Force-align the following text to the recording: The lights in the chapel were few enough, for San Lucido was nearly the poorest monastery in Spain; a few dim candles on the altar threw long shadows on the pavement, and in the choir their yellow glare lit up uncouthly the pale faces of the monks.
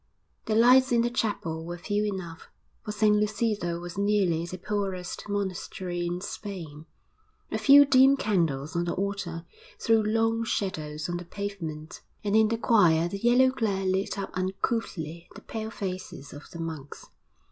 The 0.45 0.55
lights 0.55 0.91
in 0.91 1.01
the 1.01 1.11
chapel 1.11 1.63
were 1.63 1.77
few 1.77 2.03
enough, 2.05 2.49
for 2.83 2.91
San 2.91 3.19
Lucido 3.19 3.79
was 3.79 3.99
nearly 3.99 4.47
the 4.47 4.57
poorest 4.57 5.29
monastery 5.29 6.07
in 6.07 6.21
Spain; 6.21 6.87
a 7.51 7.59
few 7.59 7.85
dim 7.85 8.17
candles 8.17 8.75
on 8.75 8.85
the 8.85 8.93
altar 8.95 9.45
threw 9.79 10.01
long 10.01 10.43
shadows 10.43 11.07
on 11.07 11.17
the 11.17 11.25
pavement, 11.25 12.01
and 12.23 12.35
in 12.35 12.47
the 12.47 12.57
choir 12.57 13.07
their 13.09 13.19
yellow 13.19 13.49
glare 13.51 13.85
lit 13.85 14.17
up 14.17 14.31
uncouthly 14.33 15.29
the 15.35 15.41
pale 15.41 15.69
faces 15.69 16.33
of 16.33 16.49
the 16.49 16.57
monks. 16.57 17.05